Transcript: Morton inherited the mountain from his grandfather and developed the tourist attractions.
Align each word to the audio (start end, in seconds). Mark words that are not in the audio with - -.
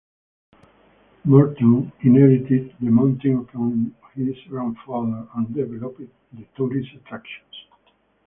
Morton 1.25 1.91
inherited 2.01 2.75
the 2.79 2.89
mountain 2.89 3.45
from 3.51 3.95
his 4.15 4.33
grandfather 4.49 5.27
and 5.35 5.53
developed 5.53 6.01
the 6.33 6.43
tourist 6.57 6.89
attractions. 6.95 7.55